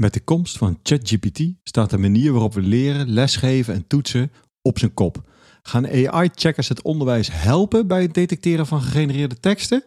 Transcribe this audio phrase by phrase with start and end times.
[0.00, 4.78] Met de komst van ChatGPT staat de manier waarop we leren, lesgeven en toetsen op
[4.78, 5.22] zijn kop.
[5.62, 9.84] Gaan AI-checkers het onderwijs helpen bij het detecteren van gegenereerde teksten?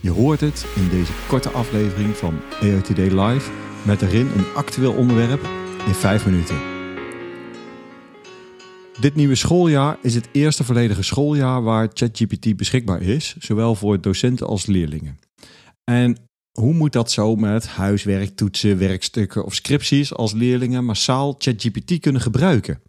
[0.00, 3.50] Je hoort het in deze korte aflevering van Today Live
[3.86, 5.42] met erin een actueel onderwerp
[5.86, 6.56] in 5 minuten.
[9.00, 14.46] Dit nieuwe schooljaar is het eerste volledige schooljaar waar ChatGPT beschikbaar is, zowel voor docenten
[14.46, 15.18] als leerlingen.
[15.84, 21.98] En hoe moet dat zo met huiswerk, toetsen, werkstukken of scripties als leerlingen massaal ChatGPT
[22.00, 22.82] kunnen gebruiken?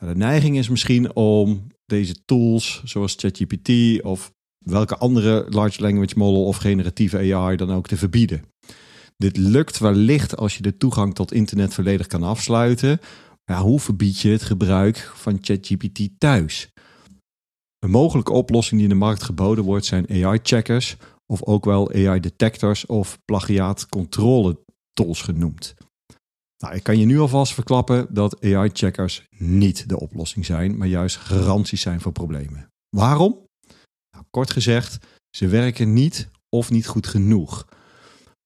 [0.00, 4.32] Nou, de neiging is misschien om deze tools zoals ChatGPT of
[4.64, 8.42] welke andere large language model of generatieve AI dan ook te verbieden.
[9.16, 13.00] Dit lukt wellicht als je de toegang tot internet volledig kan afsluiten.
[13.44, 16.72] Maar hoe verbied je het gebruik van ChatGPT thuis?
[17.78, 20.96] Een mogelijke oplossing die in de markt geboden wordt zijn AI-checkers
[21.32, 25.74] of ook wel AI-detectors of plagiaatcontrole-tools genoemd.
[26.58, 31.16] Nou, ik kan je nu alvast verklappen dat AI-checkers niet de oplossing zijn, maar juist
[31.16, 32.68] garanties zijn voor problemen.
[32.96, 33.46] Waarom?
[34.10, 34.98] Nou, kort gezegd,
[35.36, 37.66] ze werken niet of niet goed genoeg.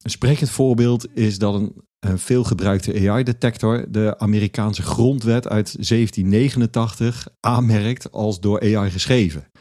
[0.02, 8.12] Een sprekend voorbeeld is dat een, een veelgebruikte AI-detector de Amerikaanse grondwet uit 1789 aanmerkt
[8.12, 9.51] als door AI geschreven.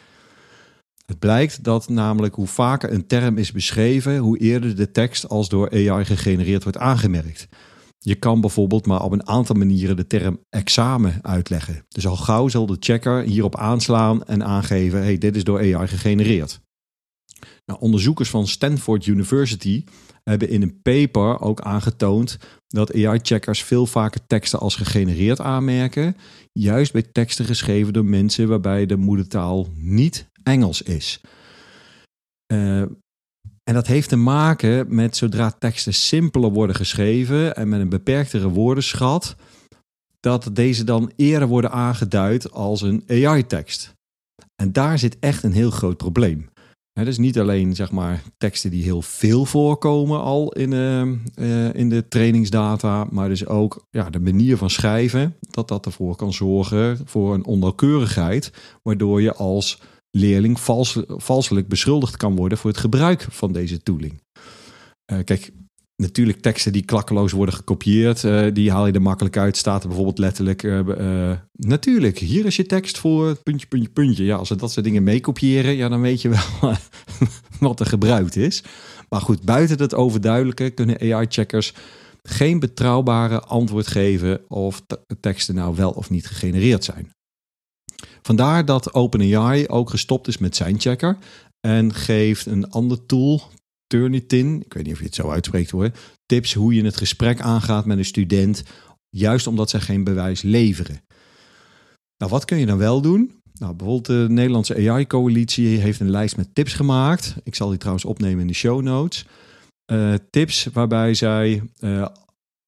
[1.12, 5.50] Het blijkt dat namelijk hoe vaker een term is beschreven, hoe eerder de tekst als
[5.50, 7.48] door AI gegenereerd wordt aangemerkt.
[8.00, 11.86] Je kan bijvoorbeeld maar op een aantal manieren de term examen uitleggen.
[11.88, 15.88] Dus al gauw zal de checker hierop aanslaan en aangeven: hey, dit is door AI
[15.88, 16.60] gegenereerd.
[17.66, 19.84] Nou, onderzoekers van Stanford University
[20.24, 26.16] hebben in een paper ook aangetoond dat AI-checkers veel vaker teksten als gegenereerd aanmerken,
[26.52, 31.22] juist bij teksten geschreven door mensen waarbij de moedertaal niet Engels is.
[32.54, 32.82] Uh,
[33.64, 38.50] en dat heeft te maken met zodra teksten simpeler worden geschreven en met een beperktere
[38.50, 39.36] woordenschat,
[40.20, 43.94] dat deze dan eerder worden aangeduid als een AI-tekst.
[44.56, 46.50] En daar zit echt een heel groot probleem.
[46.92, 51.90] Het is niet alleen zeg maar, teksten die heel veel voorkomen al in, uh, in
[51.90, 57.00] de trainingsdata, maar dus ook ja, de manier van schrijven, dat dat ervoor kan zorgen
[57.06, 58.52] voor een onnauwkeurigheid,
[58.84, 64.22] waardoor je als leerling vals, valselijk beschuldigd kan worden voor het gebruik van deze tooling.
[65.12, 65.52] Uh, kijk,
[65.96, 69.58] natuurlijk teksten die klakkeloos worden gekopieerd, uh, die haal je er makkelijk uit.
[69.58, 74.24] Staat er bijvoorbeeld letterlijk, uh, natuurlijk, hier is je tekst voor puntje, puntje, puntje.
[74.24, 76.74] Ja, als ze dat soort dingen meekopiëren, ja, dan weet je wel
[77.70, 78.64] wat er gebruikt is.
[79.10, 81.74] Maar goed, buiten het overduidelijke kunnen AI-checkers
[82.24, 84.82] geen betrouwbare antwoord geven of
[85.20, 87.12] teksten nou wel of niet gegenereerd zijn.
[88.22, 91.18] Vandaar dat OpenAI ook gestopt is met zijn checker
[91.60, 93.42] en geeft een ander tool,
[93.88, 95.92] Turnitin, ik weet niet of je het zo uitspreekt hoor,
[96.26, 98.64] tips hoe je het gesprek aangaat met een student,
[99.10, 101.02] juist omdat zij geen bewijs leveren.
[102.18, 103.42] Nou, wat kun je dan wel doen?
[103.54, 107.36] Nou, bijvoorbeeld de Nederlandse AI-coalitie heeft een lijst met tips gemaakt.
[107.44, 109.26] Ik zal die trouwens opnemen in de show notes.
[109.92, 112.08] Uh, tips waarbij zij uh,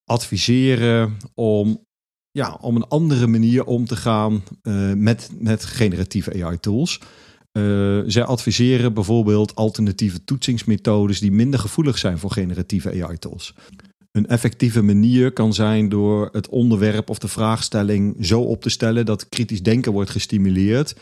[0.04, 1.86] adviseren om
[2.34, 7.00] ja, om een andere manier om te gaan uh, met, met generatieve AI-tools.
[7.52, 13.54] Uh, eh, zij adviseren bijvoorbeeld alternatieve toetsingsmethodes die minder gevoelig zijn voor generatieve AI-tools.
[14.12, 19.06] Een effectieve manier kan zijn door het onderwerp of de vraagstelling zo op te stellen
[19.06, 20.96] dat kritisch denken wordt gestimuleerd.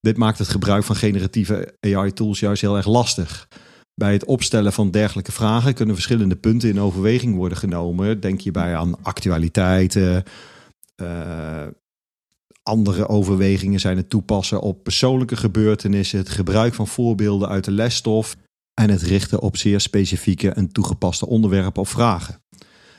[0.00, 3.48] Dit maakt het gebruik van generatieve AI-tools juist heel erg lastig.
[3.94, 8.20] Bij het opstellen van dergelijke vragen kunnen verschillende punten in overweging worden genomen.
[8.20, 10.24] Denk hierbij aan actualiteiten,
[11.02, 11.66] uh,
[12.62, 18.36] andere overwegingen zijn het toepassen op persoonlijke gebeurtenissen, het gebruik van voorbeelden uit de lesstof
[18.74, 22.42] en het richten op zeer specifieke en toegepaste onderwerpen of vragen.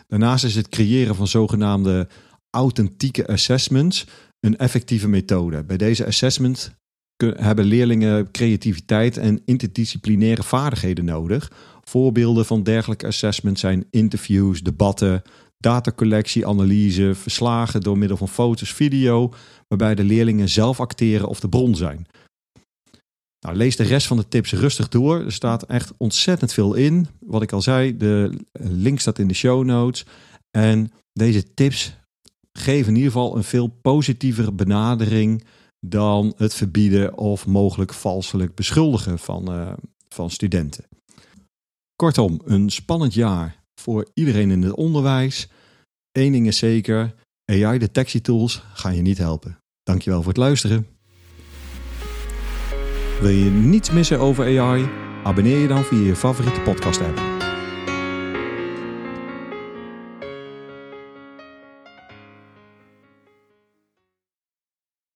[0.08, 2.08] Daarnaast is het creëren van zogenaamde
[2.50, 4.06] authentieke assessments
[4.40, 5.64] een effectieve methode.
[5.64, 6.76] Bij deze assessment
[7.18, 11.52] hebben leerlingen creativiteit en interdisciplinaire vaardigheden nodig.
[11.84, 15.22] Voorbeelden van dergelijke assessments zijn interviews, debatten,
[15.66, 19.34] datacollectie, analyse, verslagen door middel van foto's, video,
[19.68, 22.08] waarbij de leerlingen zelf acteren of de bron zijn.
[23.40, 25.26] Nou, lees de rest van de tips rustig door.
[25.26, 27.08] Er staat echt ontzettend veel in.
[27.20, 30.06] Wat ik al zei, de link staat in de show notes.
[30.58, 31.98] En deze tips
[32.52, 35.44] geven in ieder geval een veel positievere benadering
[35.80, 39.74] dan het verbieden of mogelijk valselijk beschuldigen van, uh,
[40.10, 40.86] van studenten.
[41.96, 45.48] Kortom, een spannend jaar voor iedereen in het onderwijs.
[46.16, 47.14] Eén ding is zeker,
[47.46, 49.58] AI-detectietools gaan je niet helpen.
[49.84, 50.88] Dankjewel voor het luisteren.
[53.22, 54.90] Wil je niets missen over AI?
[55.24, 57.18] Abonneer je dan via je favoriete podcast app.